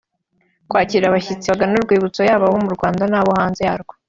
[0.69, 3.93] kwakira abashyitsi bagana urwibutso yaba abo mu Rwamda n’abo hanze yarwo